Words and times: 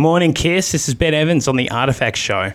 Morning, 0.00 0.32
Kiss. 0.32 0.70
This 0.70 0.88
is 0.88 0.94
Ben 0.94 1.12
Evans 1.12 1.48
on 1.48 1.56
the 1.56 1.68
Artifact 1.72 2.16
Show. 2.16 2.52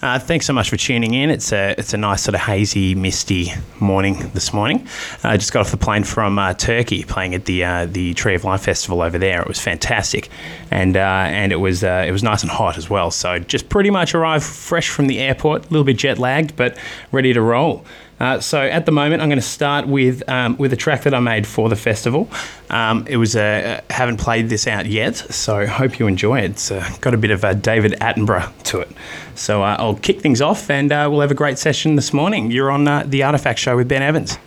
Uh, 0.00 0.18
thanks 0.18 0.46
so 0.46 0.54
much 0.54 0.70
for 0.70 0.78
tuning 0.78 1.12
in. 1.12 1.28
It's 1.28 1.52
a 1.52 1.74
it's 1.76 1.92
a 1.92 1.98
nice 1.98 2.22
sort 2.22 2.34
of 2.34 2.40
hazy, 2.40 2.94
misty 2.94 3.52
morning 3.80 4.30
this 4.32 4.54
morning. 4.54 4.88
I 5.22 5.36
just 5.36 5.52
got 5.52 5.60
off 5.60 5.70
the 5.70 5.76
plane 5.76 6.04
from 6.04 6.38
uh, 6.38 6.54
Turkey, 6.54 7.04
playing 7.04 7.34
at 7.34 7.44
the 7.44 7.64
uh, 7.64 7.84
the 7.84 8.14
Tree 8.14 8.34
of 8.34 8.44
Life 8.44 8.62
festival 8.62 9.02
over 9.02 9.18
there. 9.18 9.42
It 9.42 9.46
was 9.46 9.60
fantastic, 9.60 10.30
and 10.70 10.96
uh, 10.96 11.00
and 11.00 11.52
it 11.52 11.56
was 11.56 11.84
uh, 11.84 12.06
it 12.08 12.12
was 12.12 12.22
nice 12.22 12.40
and 12.42 12.50
hot 12.50 12.78
as 12.78 12.88
well. 12.88 13.10
So 13.10 13.40
just 13.40 13.68
pretty 13.68 13.90
much 13.90 14.14
arrived 14.14 14.44
fresh 14.44 14.88
from 14.88 15.06
the 15.06 15.18
airport, 15.18 15.66
a 15.66 15.68
little 15.68 15.84
bit 15.84 15.98
jet 15.98 16.18
lagged, 16.18 16.56
but 16.56 16.78
ready 17.12 17.34
to 17.34 17.42
roll. 17.42 17.84
Uh, 18.18 18.40
so 18.40 18.60
at 18.60 18.86
the 18.86 18.92
moment, 18.92 19.20
I'm 19.20 19.28
going 19.28 19.38
to 19.38 19.46
start 19.46 19.86
with 19.86 20.26
um, 20.28 20.56
with 20.56 20.72
a 20.72 20.76
track 20.76 21.02
that 21.02 21.12
I 21.12 21.20
made 21.20 21.46
for 21.46 21.68
the 21.68 21.76
festival. 21.76 22.28
Um, 22.70 23.06
it 23.06 23.18
was 23.18 23.36
a 23.36 23.82
haven't 23.90 24.16
played 24.18 24.48
this 24.48 24.66
out 24.66 24.86
yet, 24.86 25.16
so 25.16 25.66
hope 25.66 25.98
you 25.98 26.06
enjoy 26.06 26.40
it. 26.40 26.52
It's 26.52 26.70
uh, 26.70 26.88
got 27.00 27.12
a 27.12 27.18
bit 27.18 27.30
of 27.30 27.44
a 27.44 27.54
David 27.54 27.92
Attenborough 28.00 28.50
to 28.64 28.80
it. 28.80 28.90
So 29.34 29.62
uh, 29.62 29.76
I'll 29.78 29.96
kick 29.96 30.22
things 30.22 30.40
off, 30.40 30.70
and 30.70 30.90
uh, 30.90 31.08
we'll 31.10 31.20
have 31.20 31.30
a 31.30 31.34
great 31.34 31.58
session 31.58 31.96
this 31.96 32.14
morning. 32.14 32.50
You're 32.50 32.70
on 32.70 32.88
uh, 32.88 33.04
the 33.06 33.22
Artifact 33.22 33.58
Show 33.58 33.76
with 33.76 33.88
Ben 33.88 34.02
Evans. 34.02 34.38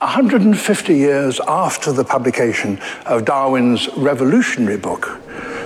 150 0.00 0.94
years 0.94 1.40
after 1.46 1.92
the 1.92 2.04
publication 2.04 2.80
of 3.04 3.24
Darwin's 3.24 3.88
revolutionary 3.96 4.78
book, 4.78 5.20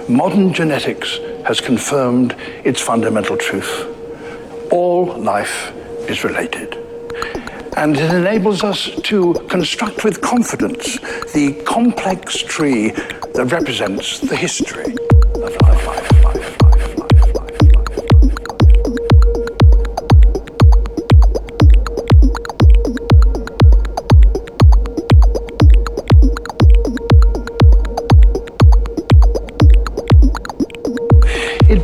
modern 0.09 0.53
genetics 0.53 1.19
has 1.47 1.61
confirmed 1.61 2.33
its 2.65 2.81
fundamental 2.81 3.37
truth. 3.37 3.87
All 4.73 5.07
life 5.19 5.73
is 6.09 6.25
related. 6.25 6.77
And 7.77 7.97
it 7.97 8.11
enables 8.13 8.63
us 8.63 8.91
to 9.05 9.35
construct 9.49 10.05
with 10.05 10.21
confidence 10.21 10.99
the 11.33 11.61
complex 11.67 12.37
tree 12.37 12.91
that 12.91 13.49
represents 13.51 14.21
the 14.21 14.37
history 14.37 14.95
of 15.35 15.57
life. 15.63 15.87
life, 15.89 16.15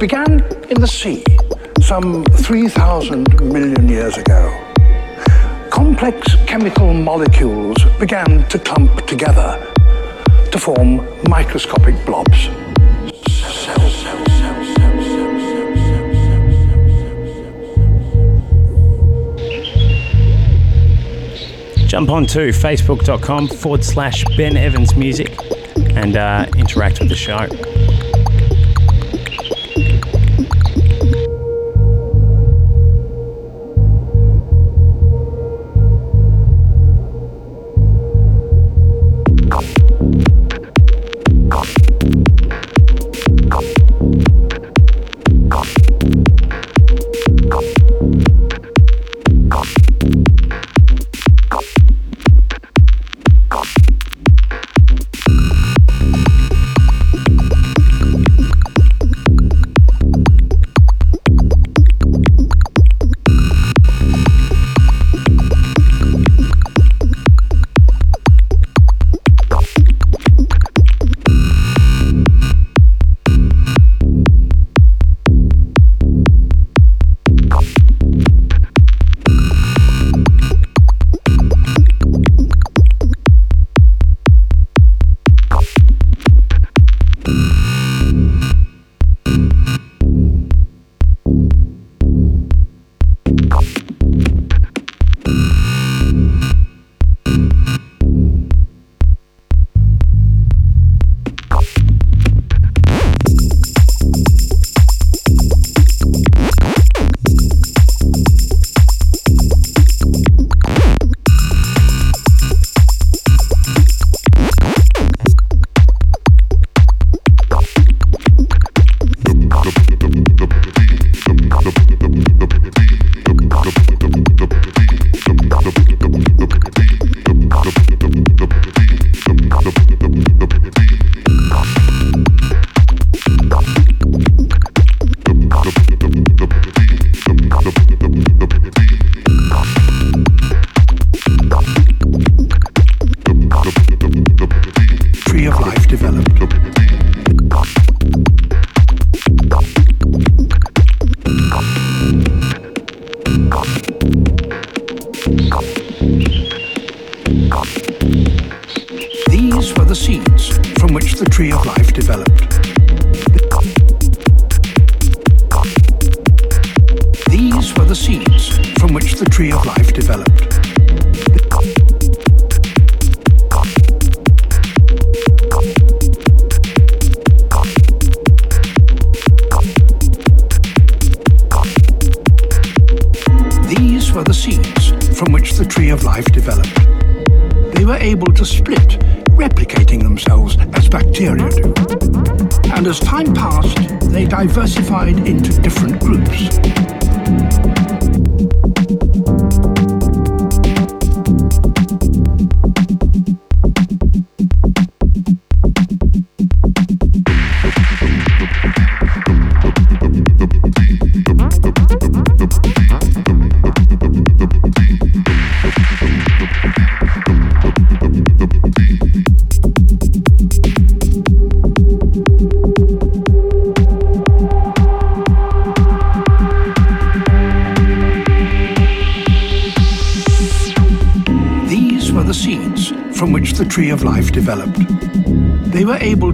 began 0.00 0.41
in 0.70 0.80
the 0.80 0.88
sea 0.88 1.22
some 1.91 2.22
3,000 2.24 3.41
million 3.42 3.88
years 3.88 4.16
ago. 4.16 4.56
Complex 5.72 6.36
chemical 6.47 6.94
molecules 6.94 7.77
began 7.98 8.48
to 8.48 8.60
clump 8.60 9.05
together 9.08 9.58
to 10.52 10.56
form 10.60 11.05
microscopic 11.28 11.97
blobs. 12.06 12.47
Jump 21.88 22.08
on 22.10 22.25
to 22.27 22.50
facebook.com 22.50 23.48
forward 23.48 23.82
slash 23.82 24.25
Ben 24.36 24.56
Evans 24.56 24.94
Music 24.94 25.36
and 25.97 26.16
uh, 26.16 26.47
interact 26.56 27.00
with 27.00 27.08
the 27.08 27.16
show. 27.16 27.48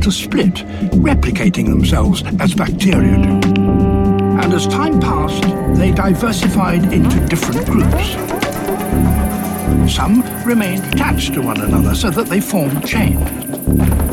to 0.06 0.12
split, 0.12 0.54
replicating 1.02 1.66
themselves 1.66 2.22
as 2.38 2.54
bacteria 2.54 3.16
do. 3.16 3.50
And 4.40 4.52
as 4.54 4.68
time 4.68 5.00
passed, 5.00 5.42
they 5.76 5.90
diversified 5.90 6.92
into 6.92 7.18
different 7.26 7.66
groups. 7.66 8.12
Some 9.92 10.22
remained 10.44 10.84
attached 10.94 11.34
to 11.34 11.42
one 11.42 11.60
another 11.60 11.96
so 11.96 12.10
that 12.10 12.26
they 12.26 12.40
formed 12.40 12.86
chains. 12.86 14.05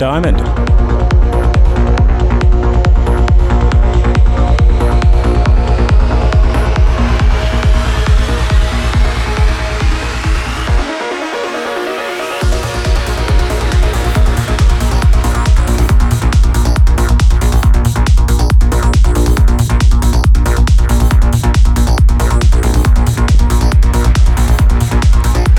Diamond. 0.00 0.38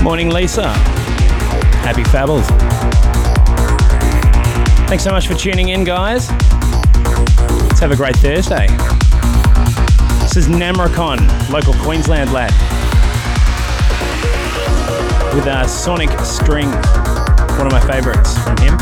Morning, 0.02 0.30
Lisa. 0.30 0.72
Happy 1.84 2.02
Fables. 2.02 2.61
Thanks 4.92 5.04
so 5.04 5.10
much 5.10 5.26
for 5.26 5.32
tuning 5.32 5.70
in, 5.70 5.84
guys. 5.84 6.28
Let's 6.28 7.80
have 7.80 7.92
a 7.92 7.96
great 7.96 8.14
Thursday. 8.16 8.66
This 10.20 10.36
is 10.36 10.48
Namarrkon, 10.48 11.48
local 11.48 11.72
Queensland 11.82 12.30
lad, 12.30 12.52
with 15.34 15.46
a 15.46 15.66
Sonic 15.66 16.10
String, 16.20 16.70
one 17.56 17.66
of 17.66 17.72
my 17.72 17.80
favourites 17.80 18.36
from 18.44 18.58
him. 18.58 18.76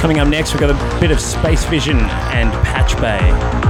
Coming 0.00 0.20
up 0.20 0.28
next, 0.28 0.54
we've 0.54 0.60
got 0.60 0.70
a 0.70 1.00
bit 1.00 1.10
of 1.10 1.20
Space 1.20 1.66
Vision 1.66 1.98
and 1.98 2.50
Patchbay. 2.64 3.62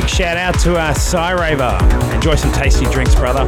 Big 0.00 0.08
shout 0.08 0.38
out 0.38 0.58
to 0.60 0.76
uh, 0.76 0.94
Cy 0.94 1.32
Raver. 1.32 1.78
Enjoy 2.14 2.34
some 2.34 2.50
tasty 2.52 2.86
drinks, 2.86 3.14
brother. 3.14 3.44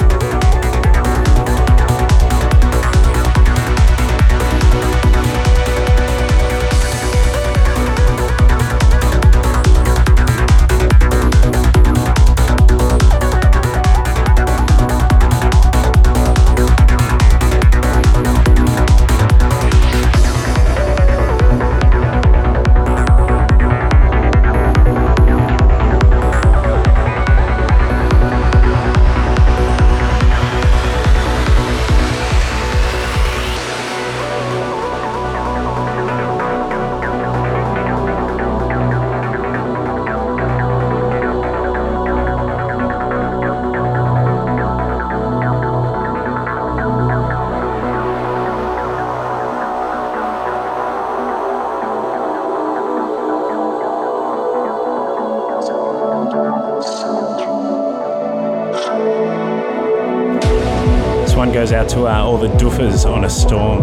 Out 61.83 61.89
to 61.89 62.07
uh, 62.07 62.13
all 62.13 62.39
the 62.39 62.49
doofers 62.49 63.05
on 63.05 63.25
a 63.25 63.31
storm. 63.31 63.81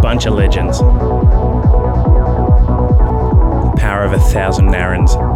Bunch 0.00 0.26
of 0.26 0.34
legends. 0.34 0.78
Power 3.80 4.04
of 4.04 4.12
a 4.12 4.18
thousand 4.18 4.70
Narrans. 4.70 5.33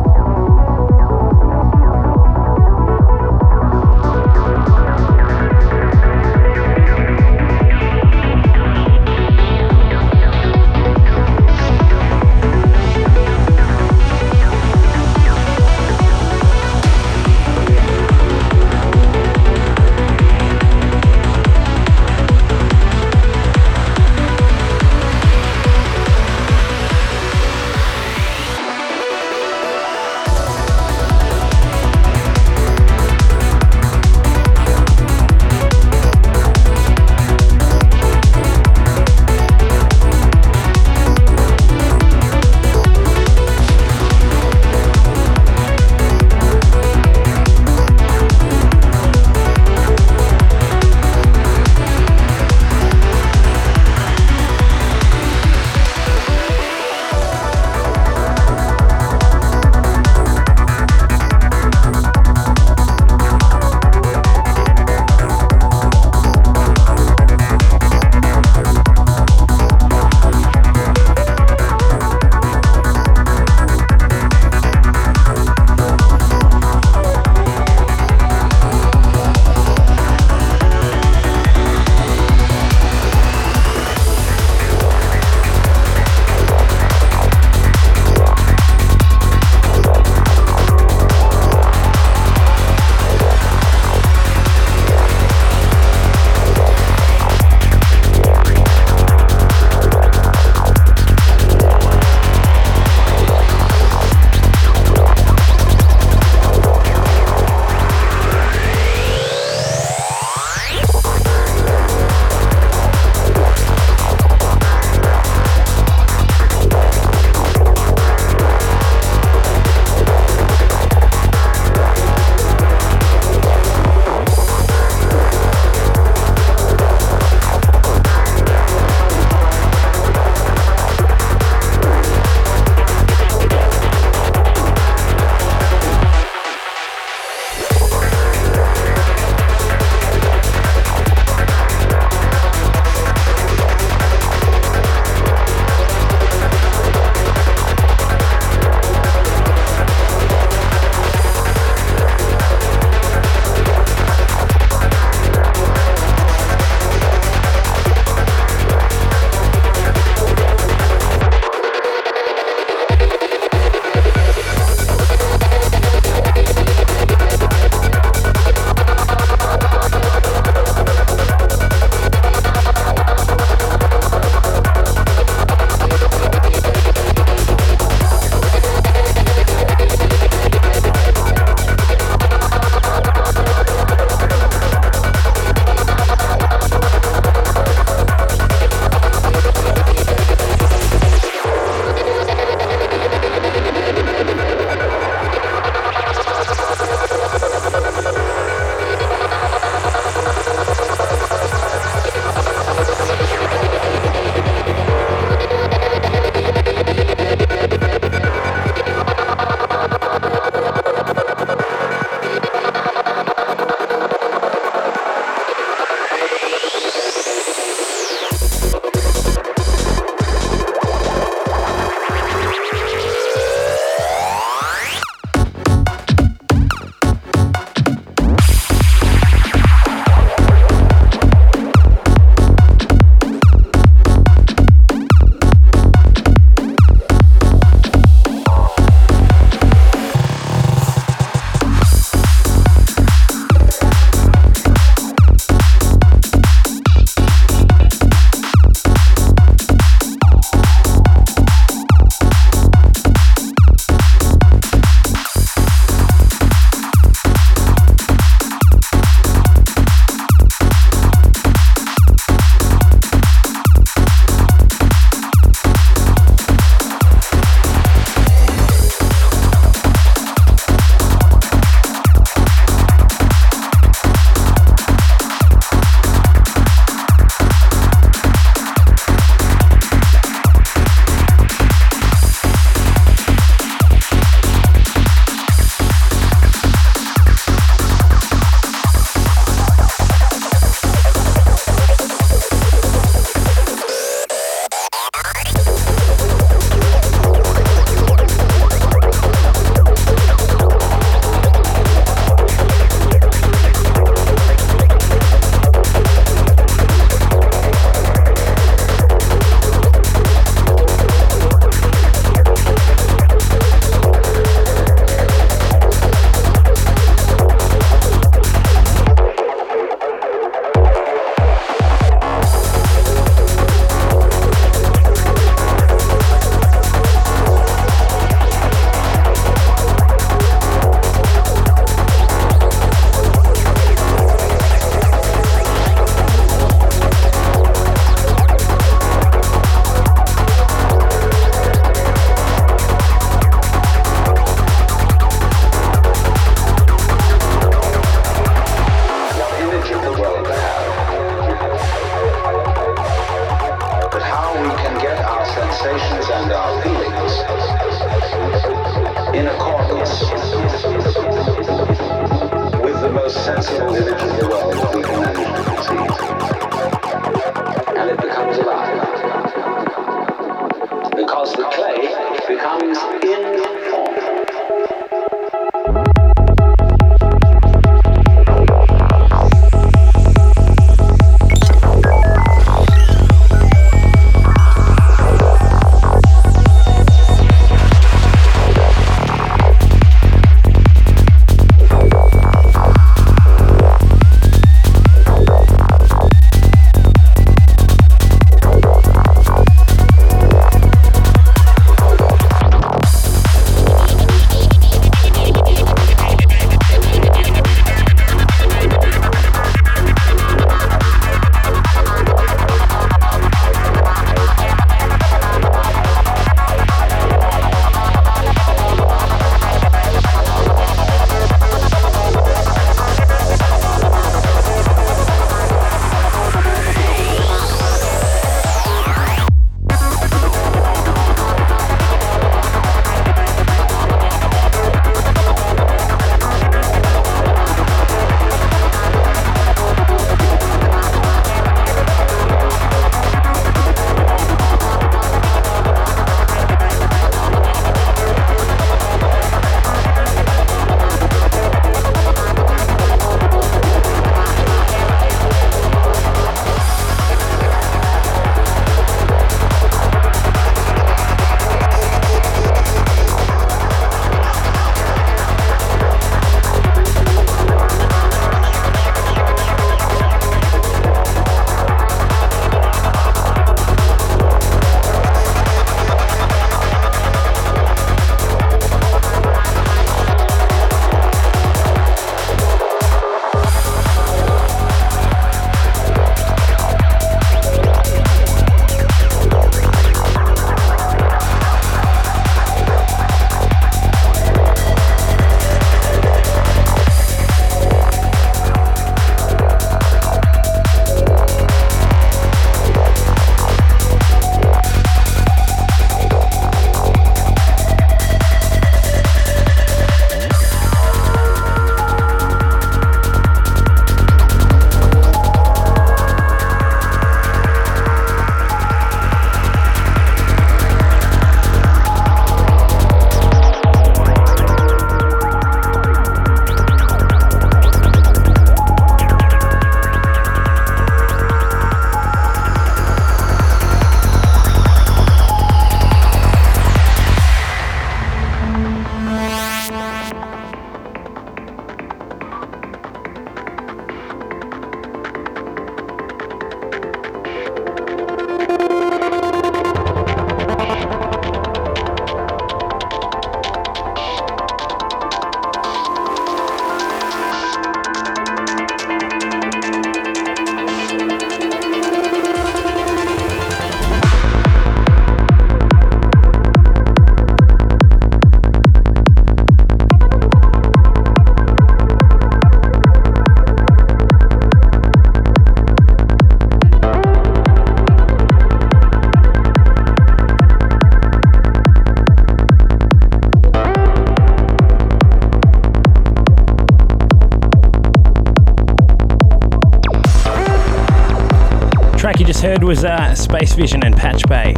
Space 593.38 593.72
Vision 593.74 594.04
and 594.04 594.14
Patchbay 594.16 594.77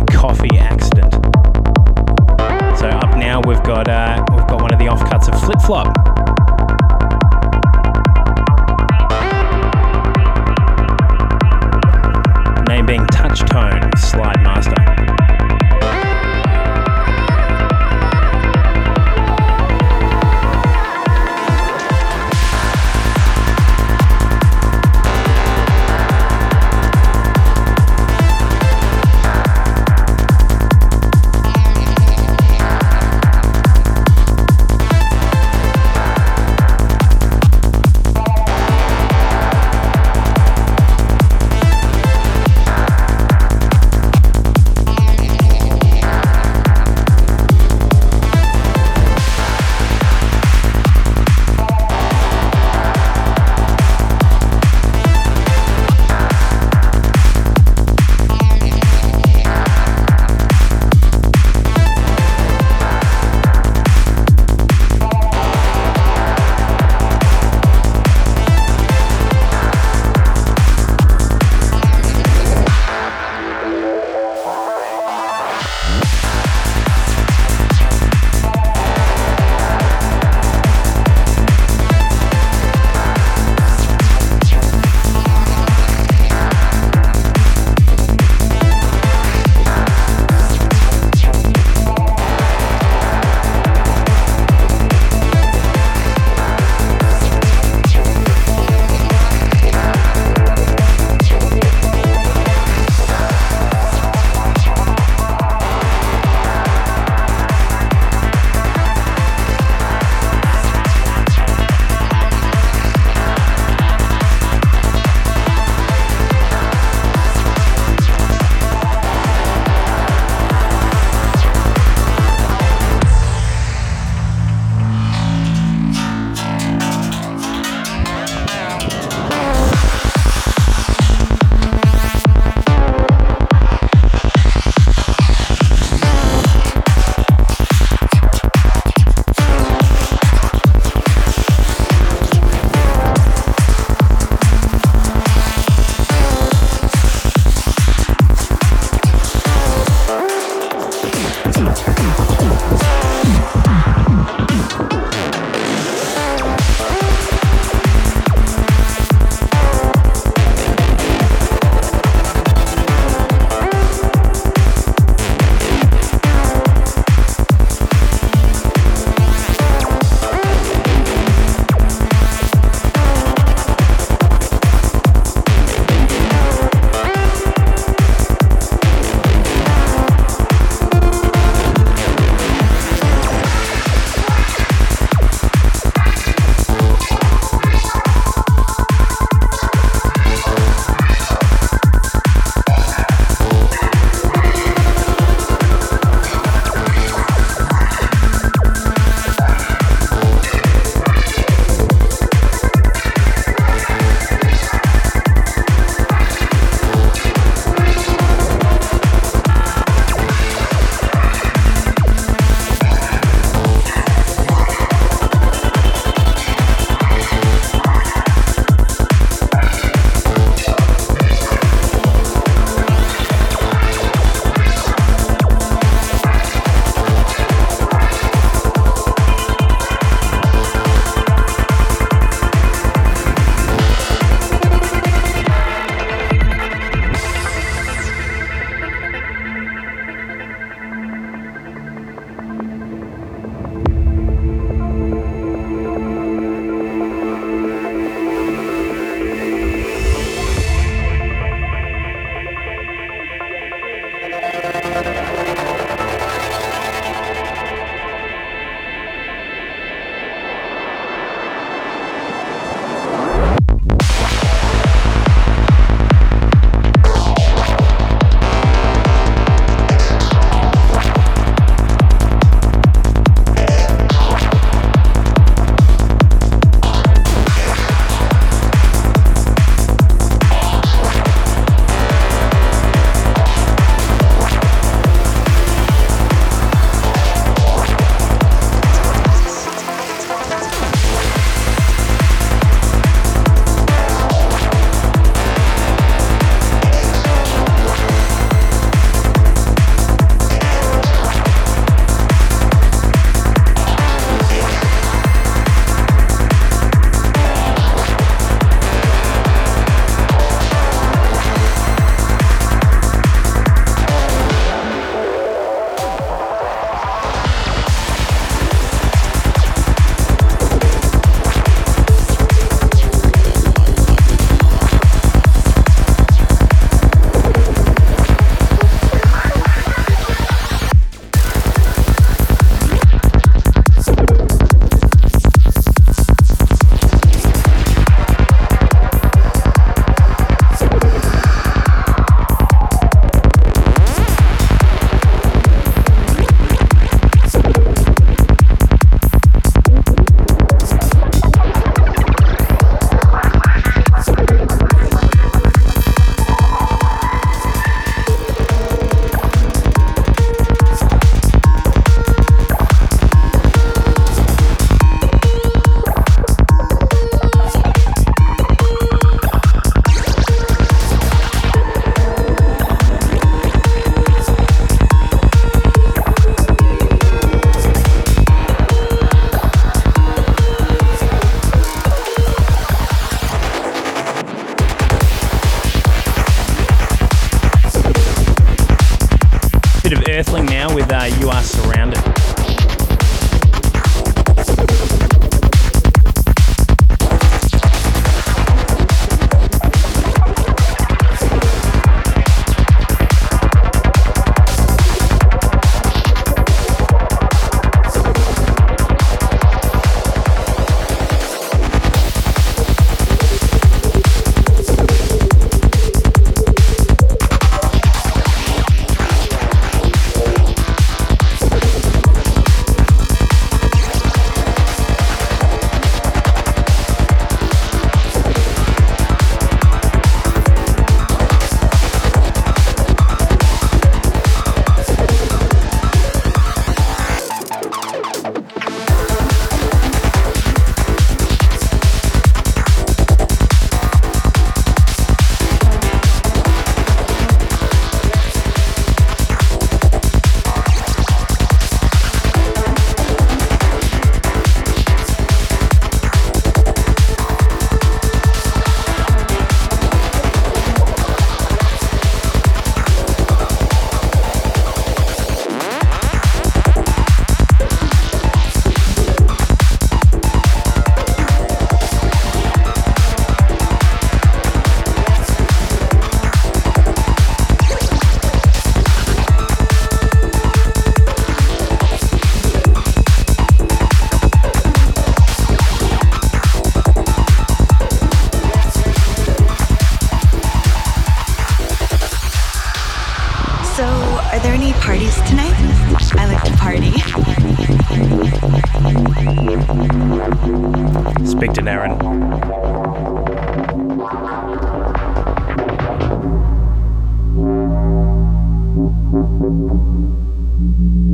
To 501.61 501.66
Darren. 501.83 502.16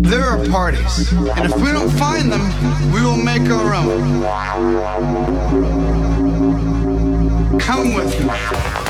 There 0.03 0.25
are 0.25 0.45
parties, 0.49 1.12
and 1.12 1.45
if 1.45 1.57
we 1.57 1.71
don't 1.71 1.91
find 1.91 2.33
them, 2.33 2.43
we 2.93 3.03
will 3.03 3.17
make 3.17 3.49
our 3.49 3.75
own. 3.77 4.25
Come 7.61 7.95
with 7.95 8.21
me. 8.21 8.86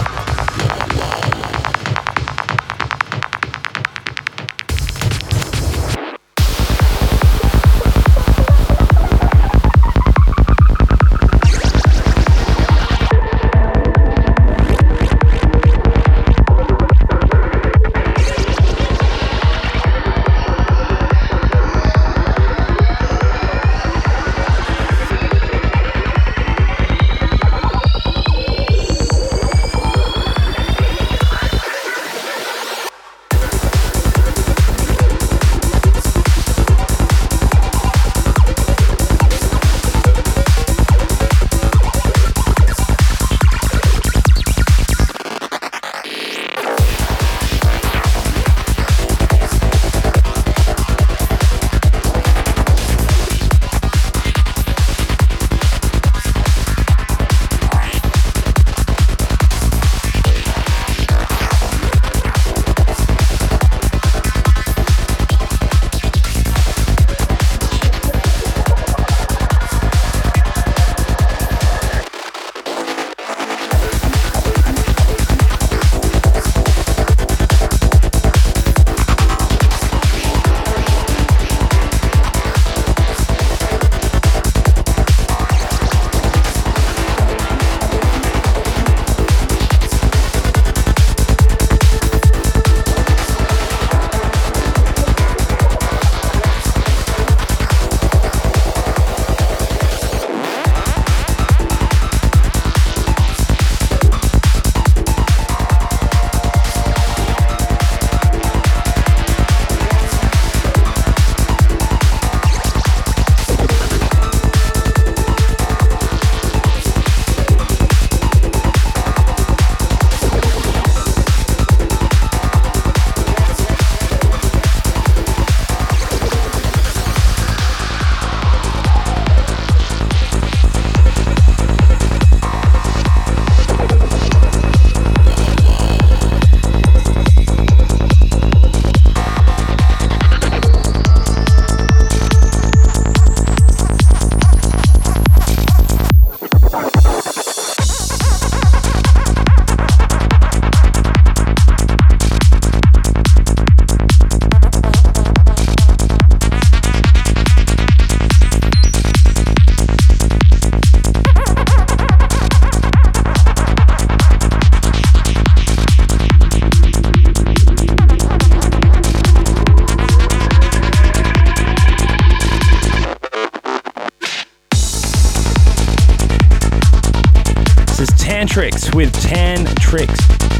This 177.96 178.10
is 178.10 178.16
Tantrix 178.16 178.94
with 178.94 179.10
Tan 179.22 179.64
Tricks. 179.76 180.55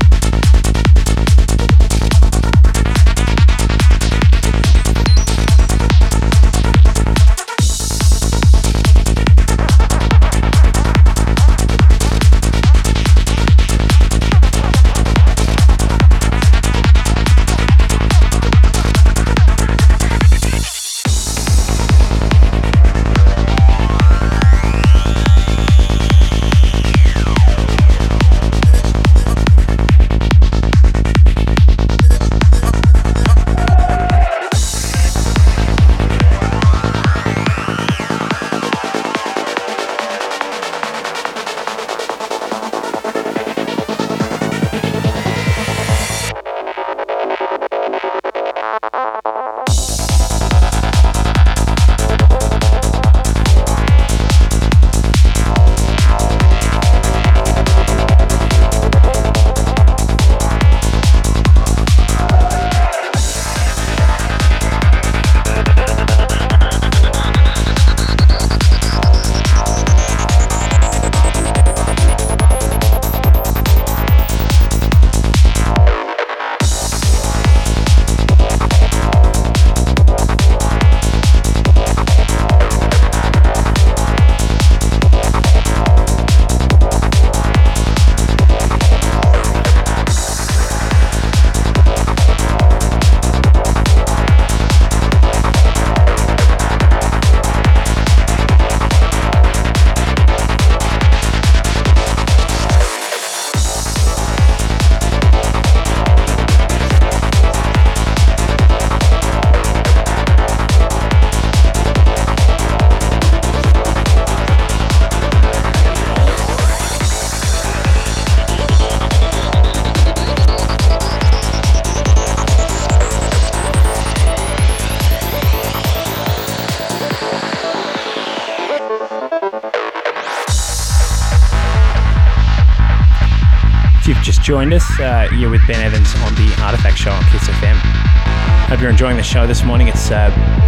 show 139.37 139.47
this 139.47 139.65
morning. 139.65 139.89
It's 139.89 140.11
uh, 140.11 140.66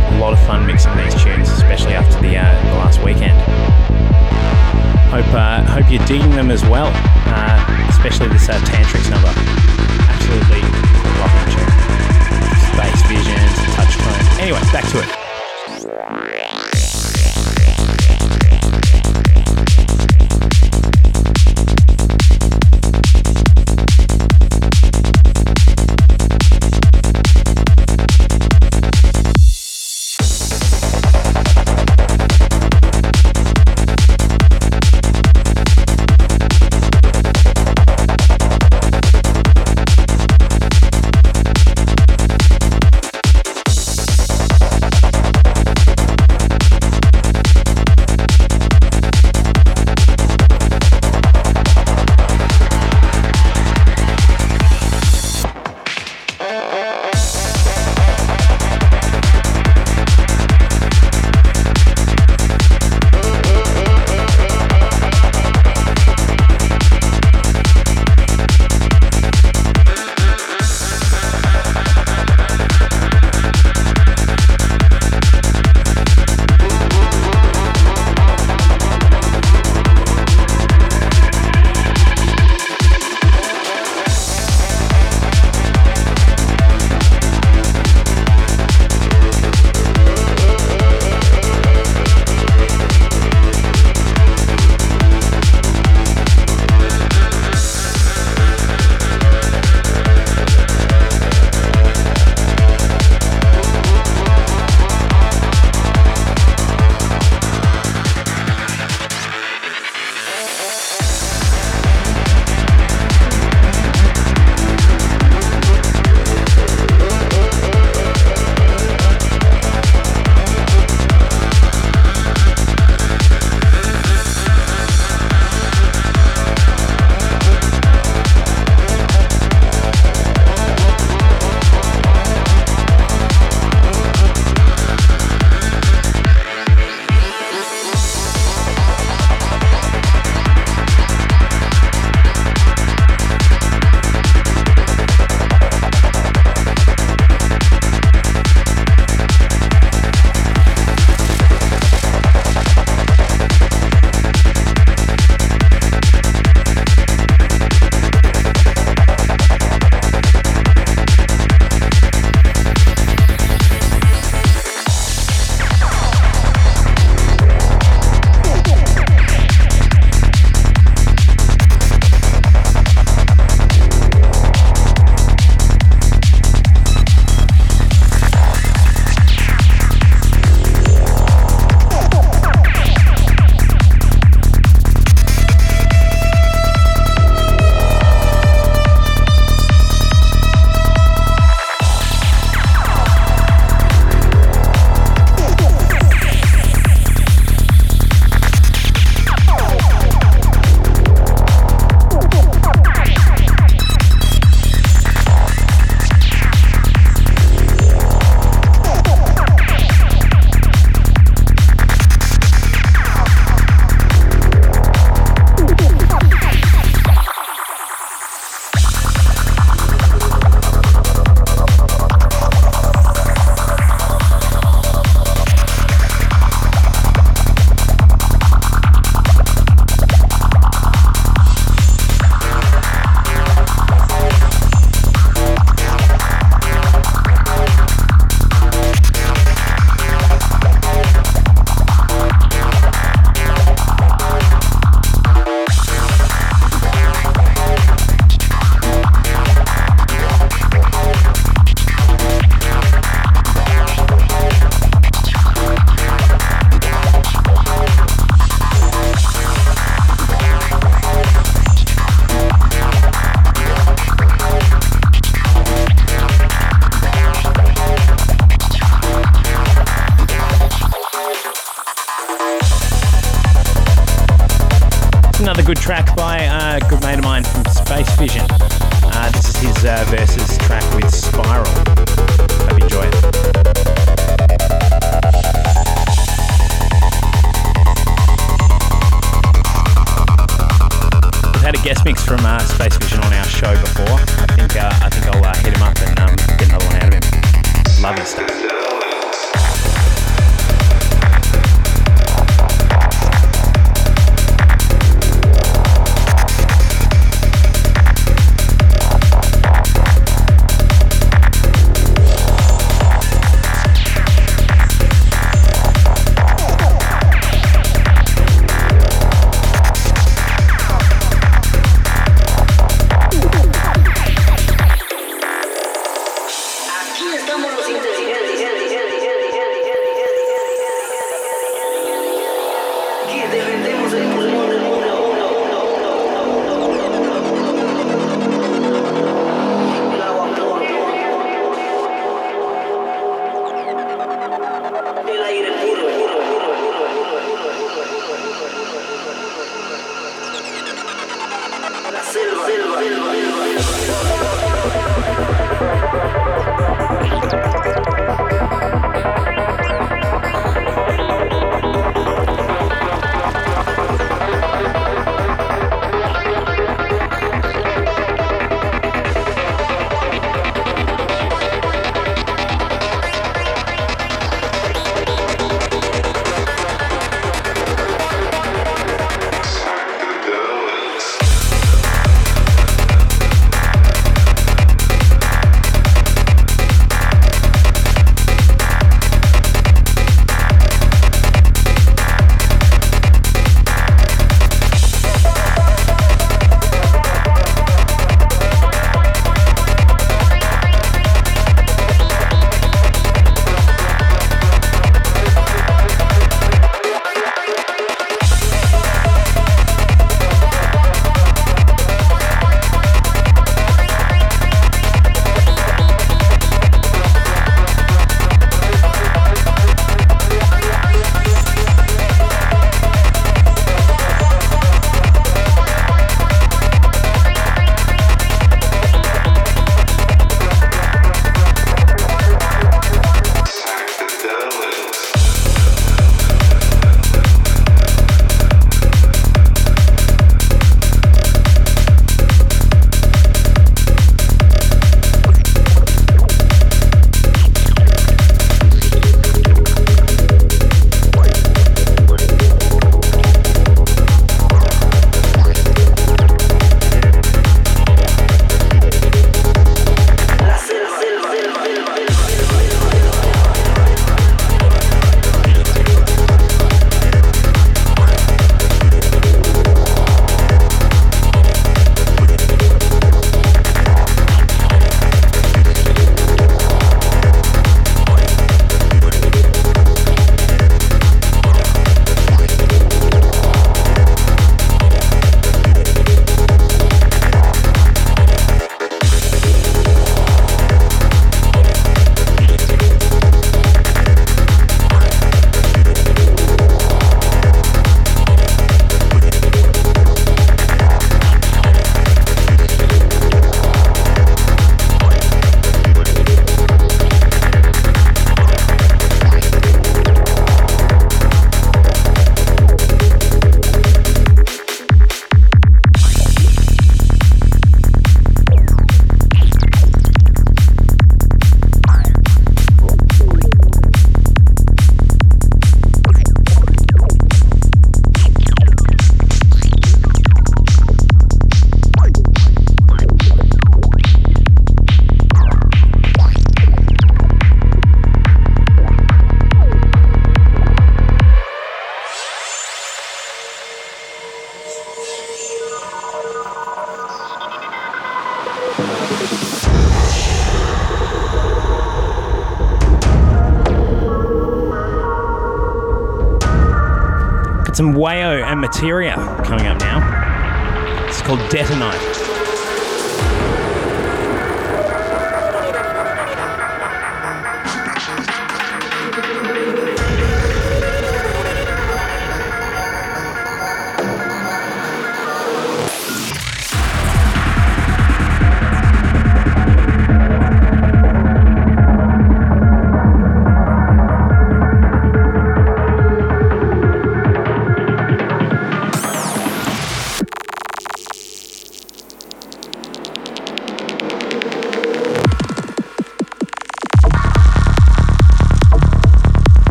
Materia 559.01 559.37
coming 559.65 559.87
up 559.87 560.01
now. 560.01 561.29
It's 561.29 561.41
called 561.41 561.61
Detonight. 561.71 562.28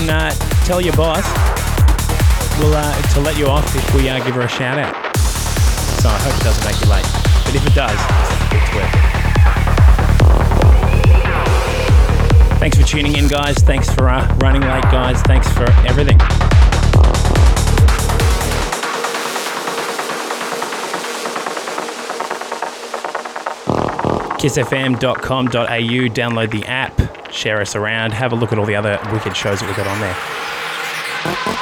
Jonathan, 0.00 0.10
uh, 0.10 0.64
tell 0.64 0.80
your 0.80 0.94
boss 0.94 1.24
we'll, 2.58 2.72
uh, 2.74 3.02
to 3.12 3.20
let 3.20 3.36
you 3.36 3.46
off 3.46 3.76
if 3.76 3.94
we 3.94 4.08
uh, 4.08 4.22
give 4.24 4.34
her 4.34 4.42
a 4.42 4.48
shout 4.48 4.78
out. 4.78 4.94
So 5.16 6.08
I 6.08 6.18
hope 6.18 6.34
it 6.40 6.44
doesn't 6.44 6.64
make 6.64 6.80
you 6.80 6.88
late. 6.90 7.04
But 7.44 7.54
if 7.54 7.66
it 7.66 7.74
does, 7.74 7.98
it's 8.52 8.74
worth 8.74 8.94
it. 8.94 9.00
Thanks 12.58 12.78
for 12.78 12.84
tuning 12.84 13.16
in, 13.16 13.28
guys. 13.28 13.56
Thanks 13.56 13.92
for 13.92 14.08
uh, 14.08 14.34
running 14.36 14.62
late, 14.62 14.84
guys. 14.84 15.20
Thanks 15.22 15.50
for 15.52 15.70
everything. 15.86 16.18
kissfm.com.au, 24.40 25.50
download 25.50 26.50
the 26.50 26.64
app, 26.64 27.09
share 27.40 27.60
us 27.60 27.74
around, 27.74 28.12
have 28.12 28.32
a 28.32 28.36
look 28.36 28.52
at 28.52 28.58
all 28.58 28.66
the 28.66 28.76
other 28.76 28.98
wicked 29.12 29.34
shows 29.34 29.60
that 29.60 29.66
we've 29.66 29.76
got 29.76 29.86
on 29.86 30.00
there. 30.00 31.59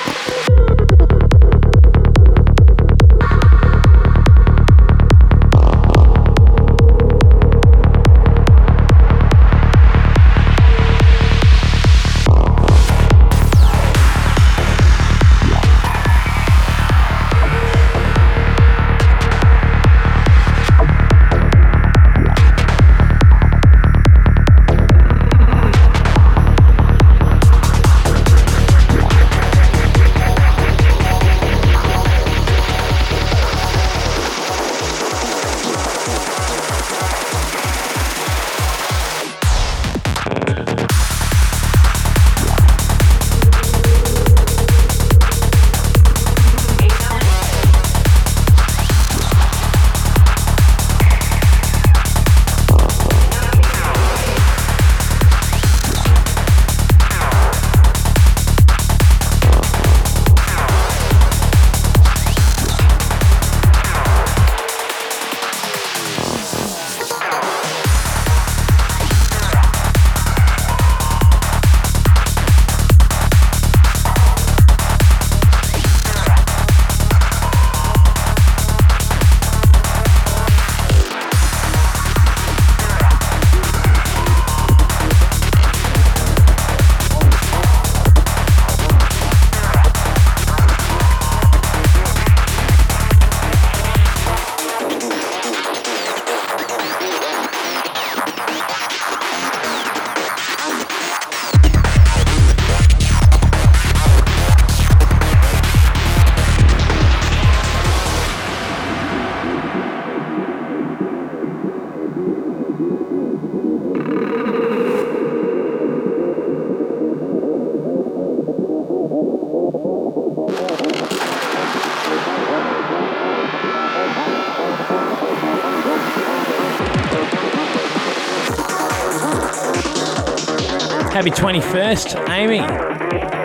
21st, 131.49 132.29
Amy. 132.29 132.59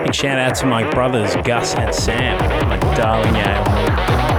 Big 0.04 0.14
shout 0.14 0.38
out 0.38 0.54
to 0.56 0.66
my 0.66 0.84
brothers, 0.92 1.38
Gus 1.46 1.74
and 1.76 1.96
Sam, 1.96 2.38
my 2.68 2.78
darling 2.98 3.34
Yale. 3.34 4.33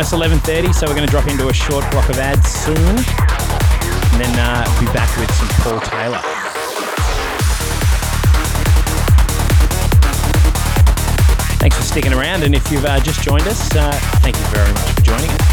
Almost 0.00 0.46
11.30, 0.46 0.72
so 0.72 0.86
we're 0.86 0.94
going 0.94 1.06
to 1.06 1.10
drop 1.10 1.28
into 1.28 1.48
a 1.48 1.52
short 1.52 1.84
block 1.90 2.08
of 2.08 2.16
ads 2.16 2.50
soon. 2.50 2.76
And 2.78 4.20
then 4.20 4.38
uh, 4.38 4.64
be 4.80 4.86
back 4.94 5.14
with 5.18 5.30
some 5.34 5.48
Paul 5.60 5.80
Taylor. 5.80 6.20
Thanks 11.58 11.76
for 11.76 11.82
sticking 11.82 12.14
around, 12.14 12.44
and 12.44 12.54
if 12.54 12.72
you've 12.72 12.86
uh, 12.86 12.98
just 13.00 13.20
joined 13.20 13.46
us, 13.46 13.76
uh, 13.76 13.92
thank 14.22 14.38
you 14.38 14.44
very 14.46 14.72
much 14.72 14.90
for 14.92 15.02
joining 15.02 15.28
us. 15.28 15.49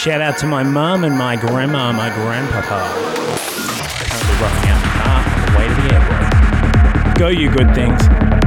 Shout 0.00 0.22
out 0.22 0.38
to 0.38 0.46
my 0.46 0.62
mum 0.62 1.04
and 1.04 1.14
my 1.14 1.36
grandma, 1.36 1.92
my 1.92 2.08
grandpapa. 2.08 2.88
Currently 4.38 4.70
out 4.70 4.82
the 4.82 4.88
car 5.04 5.20
on 5.28 5.52
the 5.52 5.58
way 5.58 5.68
to 5.68 5.74
the 5.74 5.94
airport. 5.94 7.18
Go, 7.18 7.28
you 7.28 7.50
good 7.50 7.74
things. 7.74 8.39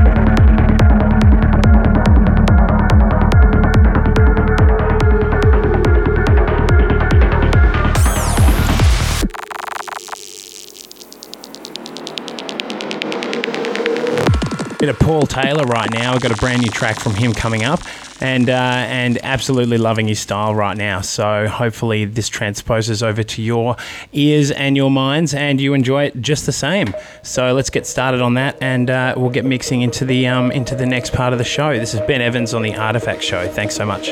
Bit 14.84 14.89
of 14.89 14.99
Paul 14.99 15.21
Taylor 15.21 15.63
right 15.63 15.89
now. 15.93 16.11
I've 16.11 16.21
got 16.21 16.34
a 16.34 16.36
brand 16.36 16.61
new 16.61 16.69
track 16.69 16.99
from 16.99 17.15
him 17.15 17.31
coming 17.31 17.63
up, 17.63 17.79
and 18.19 18.49
uh, 18.49 18.53
and 18.53 19.17
absolutely 19.23 19.77
loving 19.77 20.09
his 20.09 20.19
style 20.19 20.53
right 20.53 20.75
now. 20.75 20.99
So 20.99 21.47
hopefully 21.47 22.03
this 22.03 22.27
transposes 22.27 23.01
over 23.01 23.23
to 23.23 23.41
your 23.41 23.77
ears 24.11 24.51
and 24.51 24.75
your 24.75 24.91
minds, 24.91 25.34
and 25.34 25.61
you 25.61 25.73
enjoy 25.73 26.07
it 26.07 26.19
just 26.19 26.45
the 26.45 26.51
same. 26.51 26.93
So 27.21 27.53
let's 27.53 27.69
get 27.69 27.88
started 27.88 28.19
on 28.19 28.34
that, 28.34 28.57
and 28.59 28.89
uh, 28.89 29.13
we'll 29.15 29.29
get 29.29 29.45
mixing 29.45 29.84
into 29.84 30.03
the 30.03 30.27
um, 30.27 30.51
into 30.51 30.75
the 30.75 30.86
next 30.86 31.13
part 31.13 31.31
of 31.31 31.39
the 31.39 31.45
show. 31.45 31.79
This 31.79 31.93
is 31.93 32.01
Ben 32.01 32.19
Evans 32.19 32.53
on 32.53 32.61
the 32.61 32.75
Artifact 32.75 33.23
Show. 33.23 33.47
Thanks 33.47 33.77
so 33.77 33.86
much. 33.86 34.09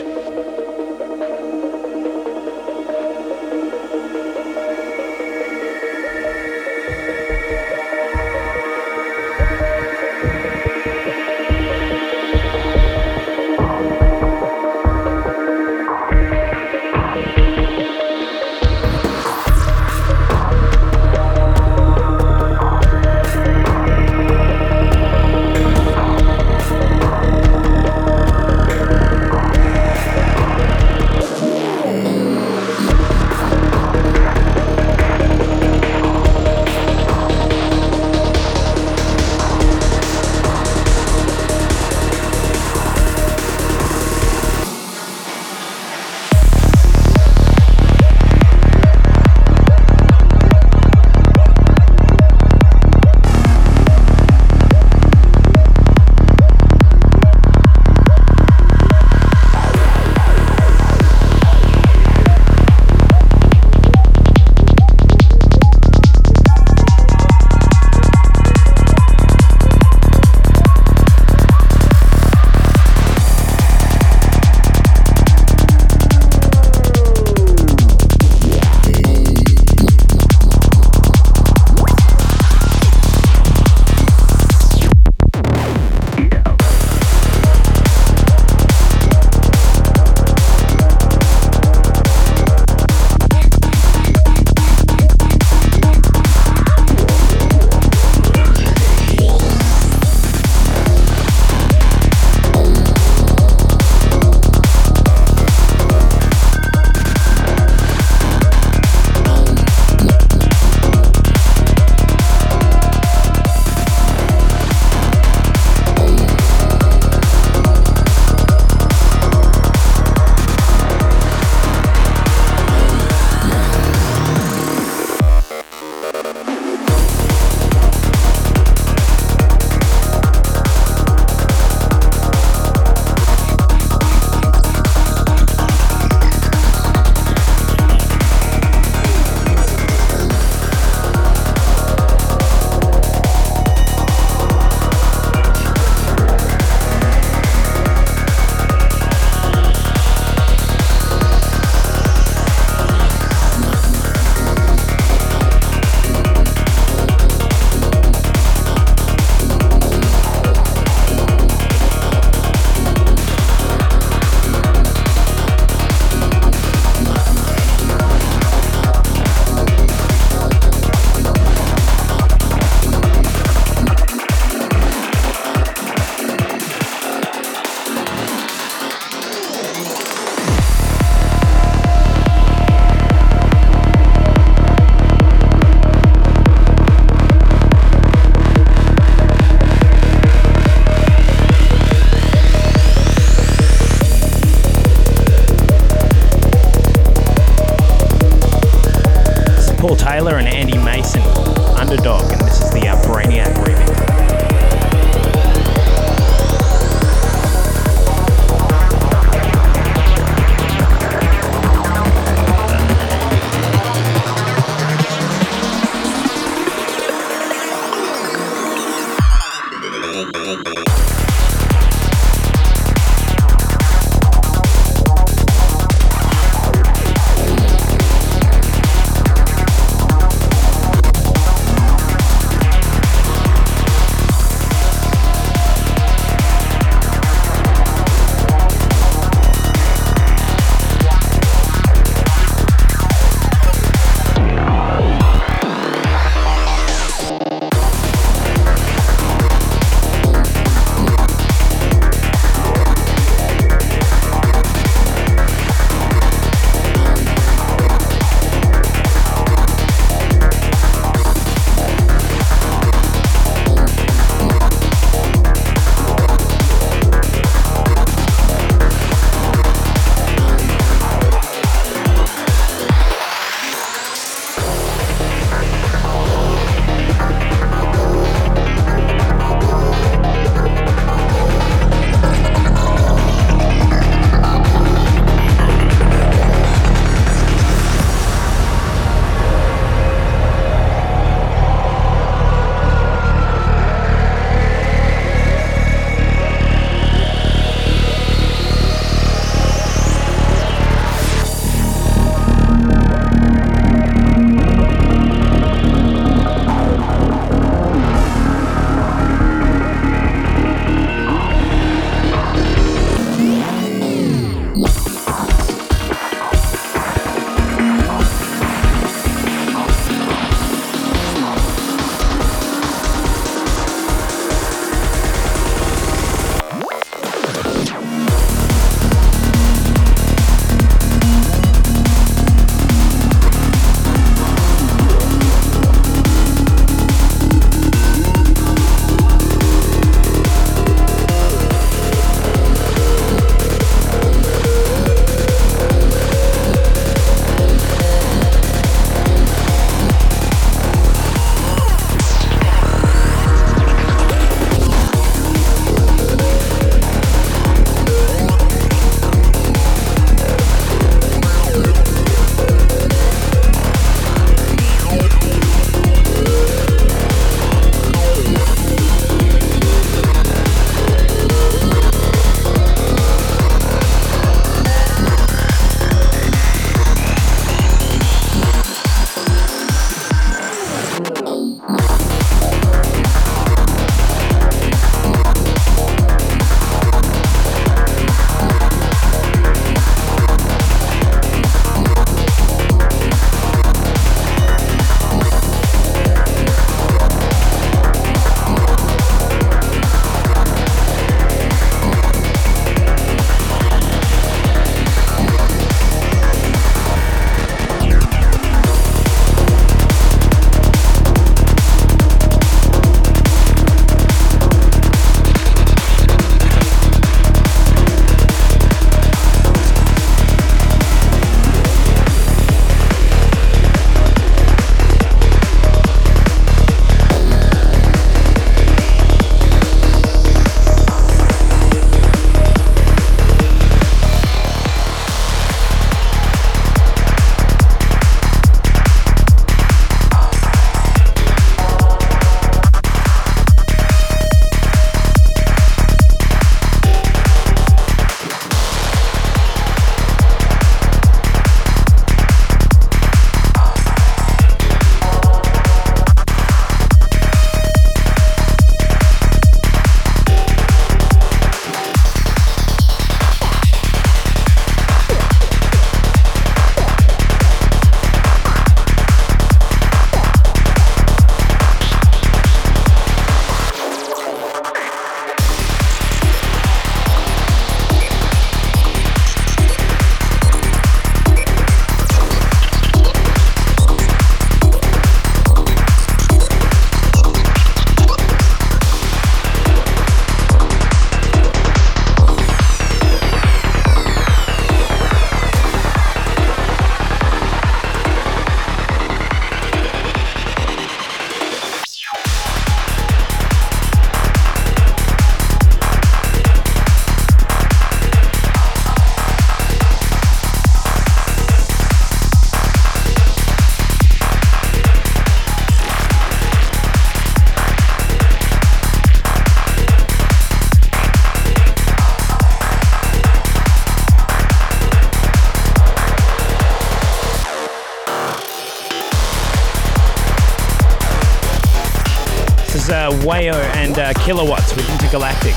And 534.12 534.20
uh, 534.20 534.34
Killerwatts 534.34 534.94
with 534.94 535.10
Intergalactic. 535.10 535.74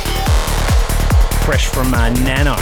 Fresh 1.45 1.69
from 1.69 1.95
uh, 1.95 2.09
Nano. 2.25 2.57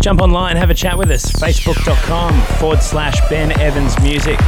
Jump 0.00 0.22
online, 0.22 0.56
have 0.56 0.70
a 0.70 0.74
chat 0.74 0.96
with 0.96 1.10
us. 1.10 1.24
Facebook.com 1.32 2.40
forward 2.58 2.80
slash 2.80 3.20
Ben 3.28 3.50
Evans 3.60 4.00
Music. 4.00 4.38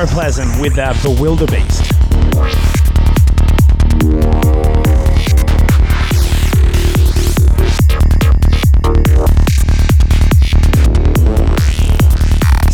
Neuroplasm 0.00 0.62
with 0.62 0.78
uh, 0.78 0.94
Bewilderbeast. 0.94 1.84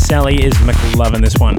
Sally 0.06 0.44
is 0.44 0.54
McLovin 0.54 1.20
this 1.20 1.36
one, 1.36 1.58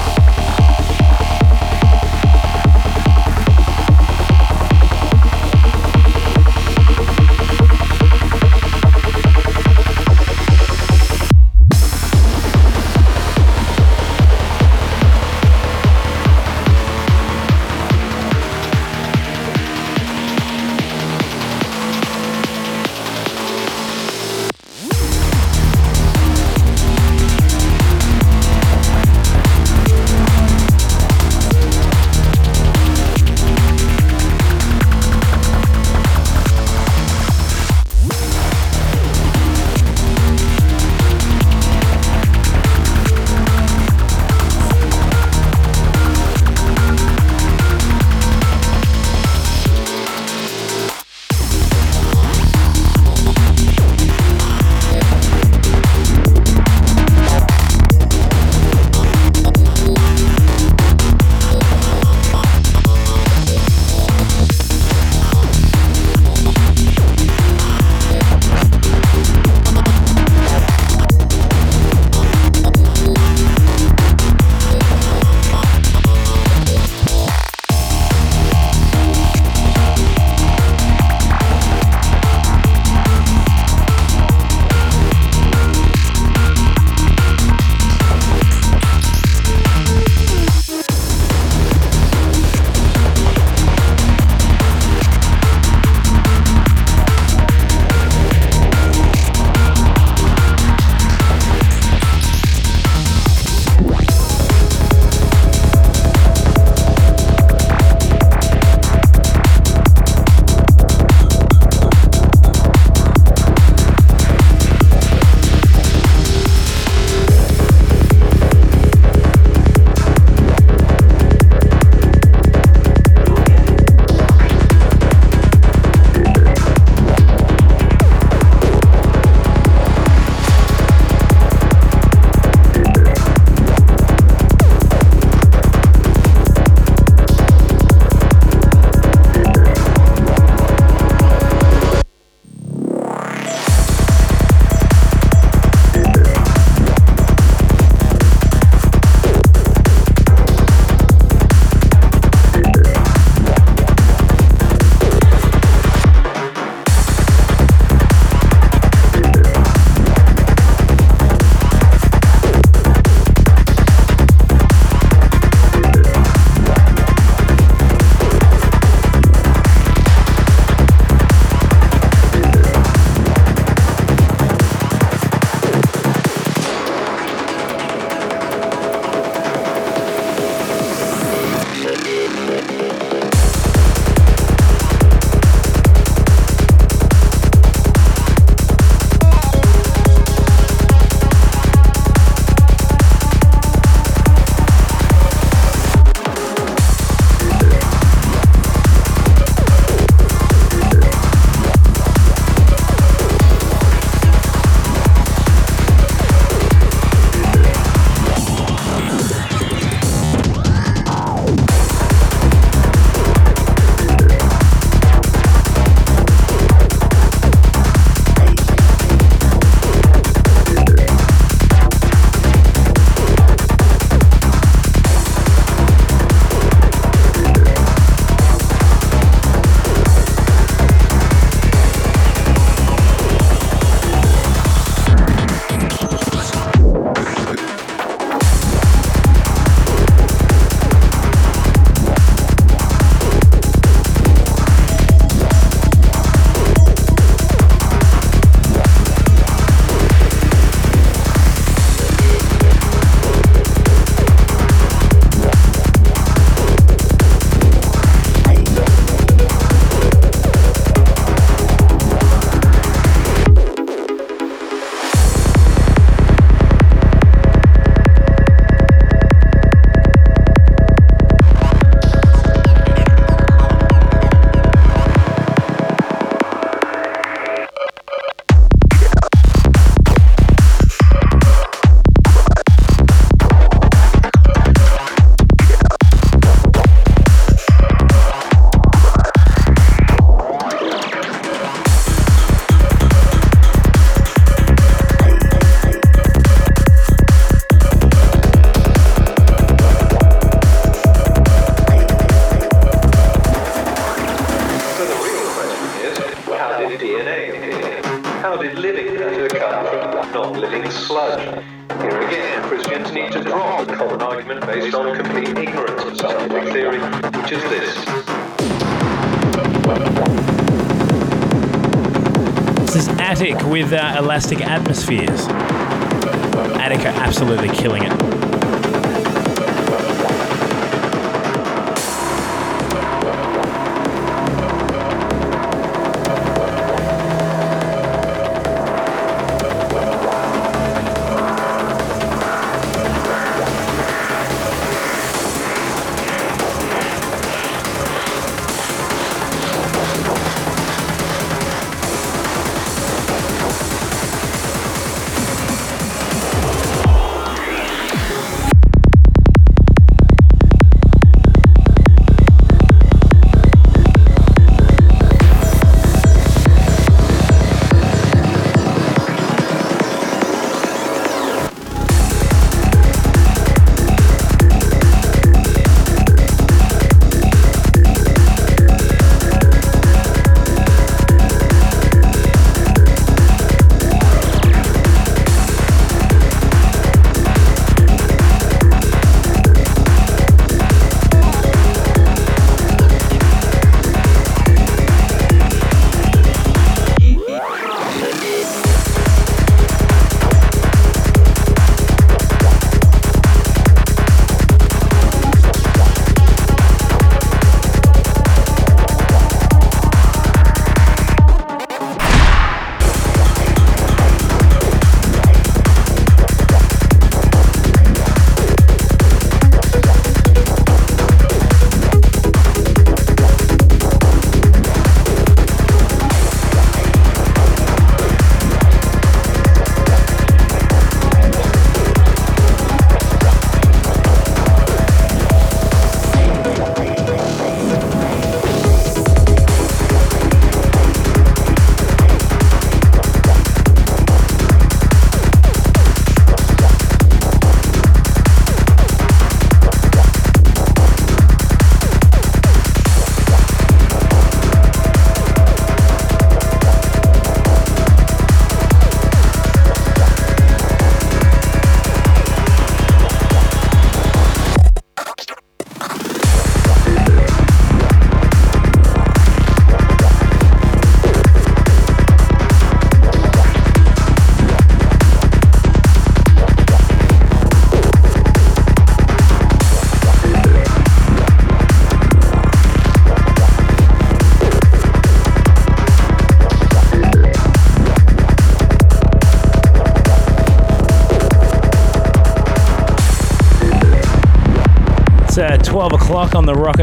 on 496.55 496.65
the 496.65 496.73
Rocket 496.73 497.00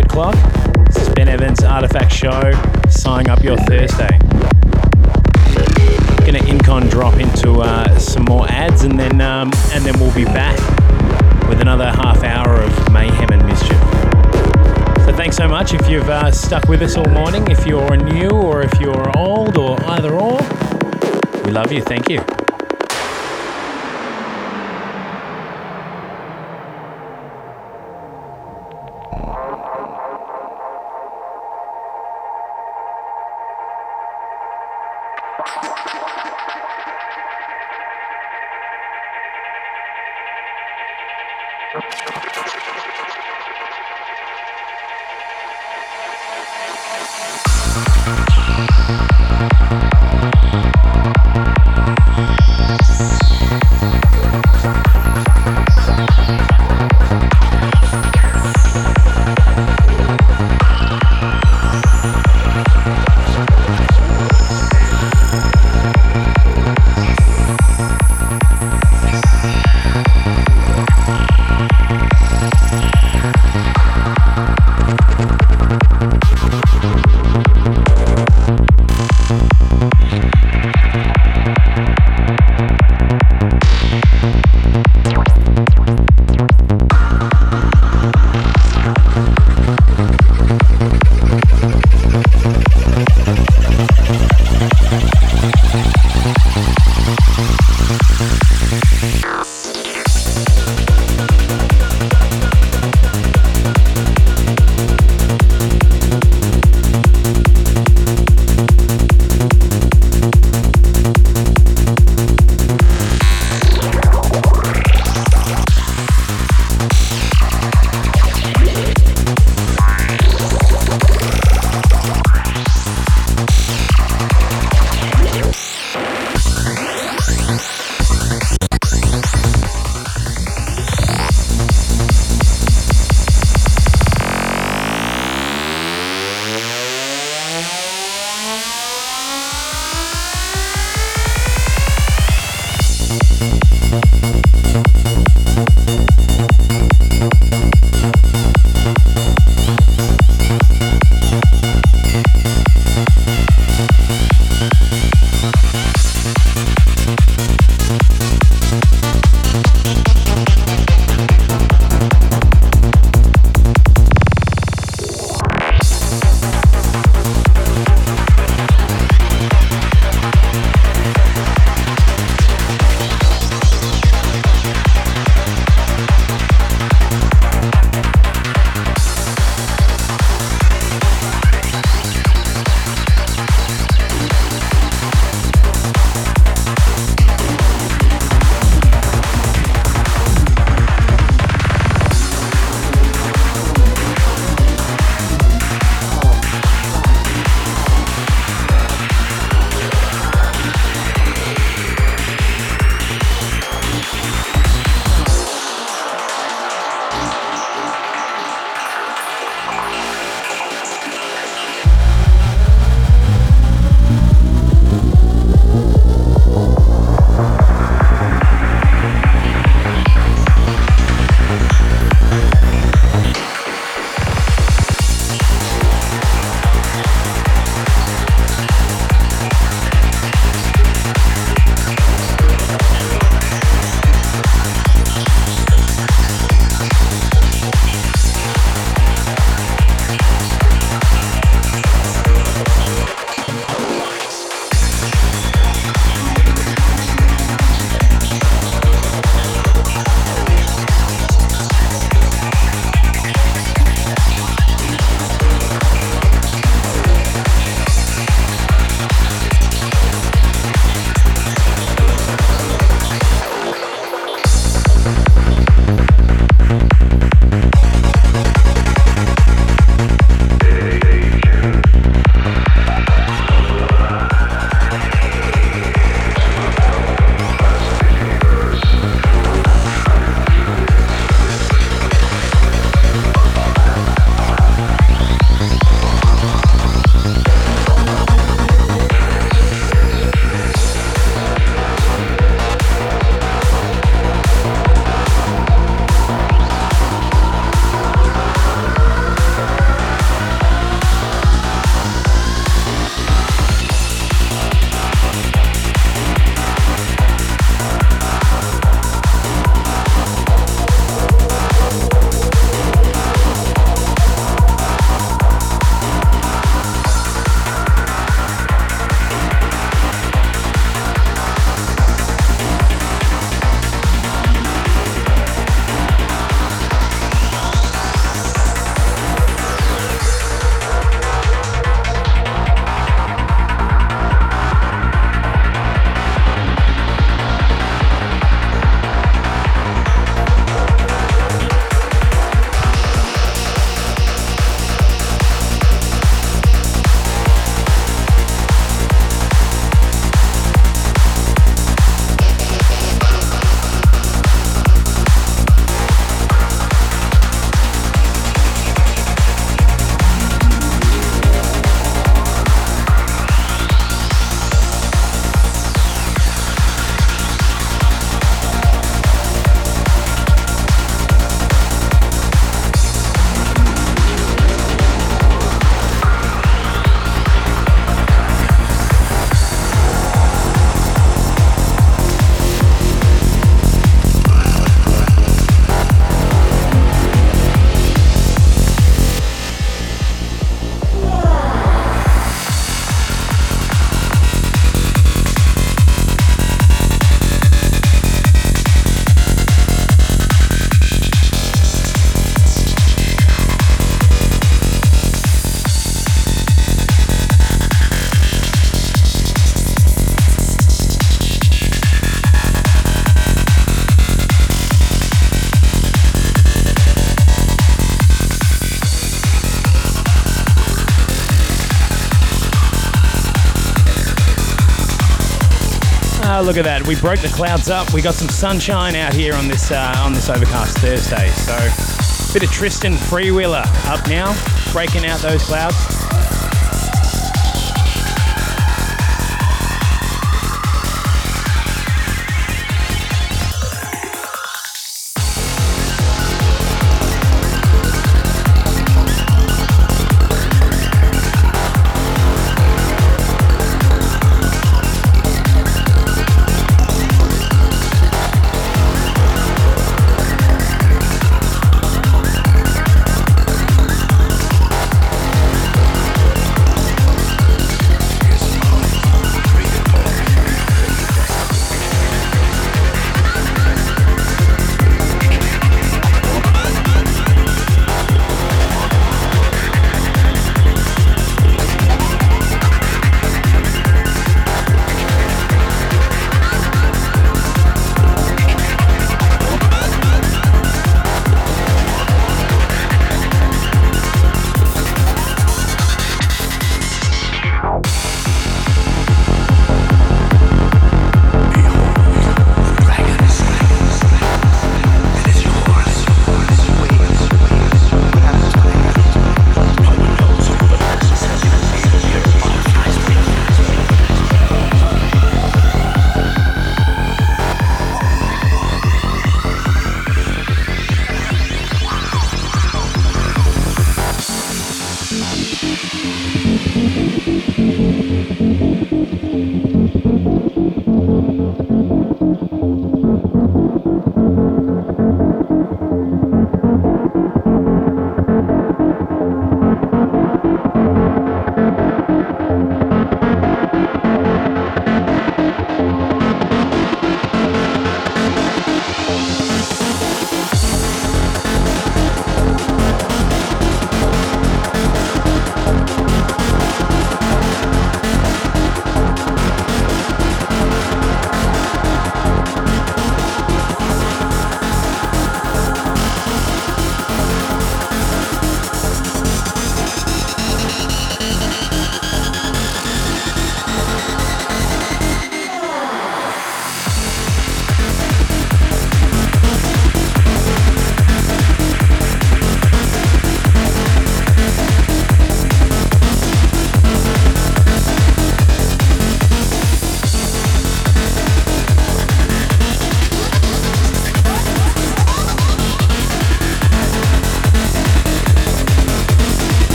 look 426.68 426.76
at 426.76 426.84
that! 426.84 427.06
We 427.06 427.16
broke 427.16 427.40
the 427.40 427.48
clouds 427.48 427.88
up. 427.88 428.12
We 428.12 428.20
got 428.20 428.34
some 428.34 428.50
sunshine 428.50 429.16
out 429.16 429.32
here 429.32 429.54
on 429.54 429.68
this 429.68 429.90
uh, 429.90 430.12
on 430.18 430.34
this 430.34 430.50
overcast 430.50 430.98
Thursday. 430.98 431.48
So, 431.52 432.52
bit 432.52 432.62
of 432.62 432.70
Tristan 432.70 433.14
Freewheeler 433.14 433.86
up 434.06 434.28
now, 434.28 434.54
breaking 434.92 435.24
out 435.24 435.40
those 435.40 435.62
clouds. 435.62 436.17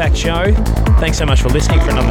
Artifact 0.00 0.16
Show. 0.16 0.54
Thanks 0.98 1.18
so 1.18 1.26
much 1.26 1.42
for 1.42 1.50
listening 1.50 1.78
for 1.80 1.90
another 1.90 2.09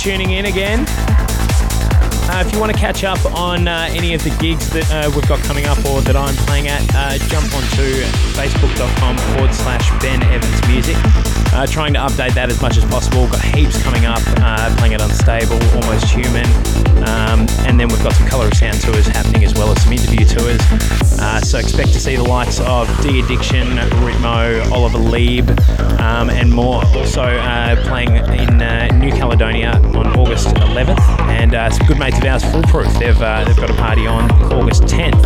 tuning 0.00 0.30
in 0.30 0.46
again. 0.46 0.86
Uh, 0.88 2.42
if 2.46 2.50
you 2.54 2.58
want 2.58 2.72
to 2.72 2.78
catch 2.78 3.04
up 3.04 3.22
on 3.36 3.68
uh, 3.68 3.86
any 3.90 4.14
of 4.14 4.24
the 4.24 4.30
gigs 4.40 4.70
that 4.70 4.88
uh, 4.90 5.10
we've 5.14 5.28
got 5.28 5.38
coming 5.40 5.66
up 5.66 5.76
or 5.84 6.00
that 6.00 6.16
I'm 6.16 6.34
playing 6.48 6.68
at, 6.68 6.80
uh, 6.94 7.18
jump 7.28 7.44
onto 7.52 8.00
facebook.com 8.32 9.18
forward 9.18 9.52
slash 9.52 9.90
Ben 10.00 10.22
Evans 10.32 10.66
Music. 10.68 10.96
Uh, 11.52 11.66
trying 11.66 11.92
to 11.92 12.00
update 12.00 12.32
that 12.32 12.48
as 12.48 12.62
much 12.62 12.78
as 12.78 12.84
possible. 12.86 13.28
Got 13.28 13.42
heaps 13.42 13.82
coming 13.82 14.06
up, 14.06 14.22
uh, 14.40 14.74
playing 14.78 14.94
at 14.94 15.02
Unstable, 15.02 15.60
Almost 15.76 16.06
Human, 16.08 16.46
um, 17.04 17.44
and 17.68 17.78
then 17.78 17.88
we've 17.88 18.02
got 18.02 18.14
some 18.14 18.26
Colour 18.26 18.46
of 18.46 18.54
Sound 18.54 18.80
tours 18.80 19.06
as 19.44 19.54
well 19.54 19.70
as 19.70 19.82
some 19.82 19.92
interview 19.92 20.24
tours. 20.24 20.60
so 21.48 21.58
expect 21.58 21.92
to 21.92 22.00
see 22.00 22.16
the 22.16 22.22
likes 22.22 22.60
of 22.60 22.86
D 23.02 23.20
Addiction, 23.20 23.66
Ritmo, 24.04 24.70
Oliver 24.70 24.98
Lieb, 24.98 25.50
um, 26.00 26.30
and 26.30 26.52
more. 26.52 26.84
Also 26.96 27.22
playing 27.84 28.16
in 28.16 28.58
New 28.98 29.10
Caledonia 29.12 29.72
on 29.94 30.06
August 30.18 30.48
11th, 30.48 31.00
and 31.28 31.52
some 31.72 31.86
good 31.86 31.98
mates 31.98 32.18
of 32.18 32.24
ours, 32.24 32.44
Foolproof. 32.44 32.92
They've 32.98 33.20
uh, 33.20 33.44
they've 33.44 33.56
got 33.56 33.70
a 33.70 33.74
party 33.74 34.06
on 34.06 34.30
August 34.52 34.82
10th 34.84 35.24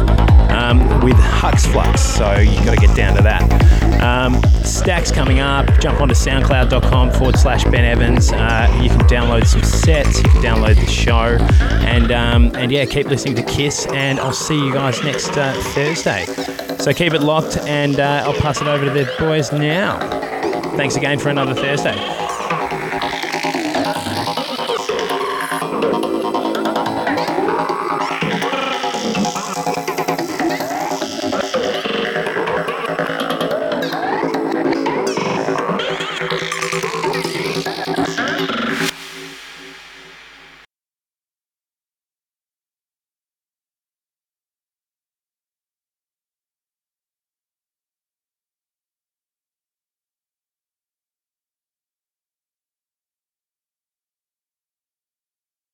um, 0.51 0.79
with 1.01 1.17
Hux 1.17 1.71
Flux, 1.71 2.01
so 2.01 2.39
you've 2.39 2.65
got 2.65 2.75
to 2.79 2.87
get 2.87 2.97
down 2.97 3.17
to 3.17 3.23
that. 3.23 3.64
Um, 4.05 4.43
stacks 4.65 5.11
coming 5.11 5.41
up. 5.41 5.67
Jump 5.81 6.03
onto 6.03 6.15
SoundCloud.com 6.15 7.13
forward 7.13 7.39
slash 7.39 7.65
Ben 7.65 7.87
Evans. 7.87 8.33
Uh, 8.33 8.81
you 8.83 8.91
can 8.91 9.01
download 9.01 9.47
some 9.47 9.63
sets. 9.63 10.19
You 10.19 10.25
can 10.25 10.43
download 10.43 10.75
the 10.75 10.87
show, 10.87 11.39
and 11.87 12.13
um, 12.13 12.55
and 12.55 12.71
yeah, 12.71 12.85
keep 12.85 13.07
listening 13.07 13.35
to 13.37 13.43
Kiss. 13.43 13.87
And 13.87 14.21
I'll 14.21 14.33
see 14.33 14.59
you 14.63 14.75
guys 14.75 15.03
next 15.03 15.39
uh, 15.39 15.55
Thursday. 15.75 16.27
So 16.77 16.93
keep 16.93 17.15
it 17.15 17.23
locked, 17.23 17.57
and 17.67 17.99
uh, 17.99 18.25
I'll 18.27 18.35
pass 18.35 18.61
it 18.61 18.69
over 18.69 18.85
to 18.85 18.91
the 18.91 19.11
boys 19.19 19.53
now. 19.53 19.99
Thanks 20.77 20.97
again 20.97 21.19
for 21.19 21.31
another 21.31 21.55
Thursday. 21.55 22.14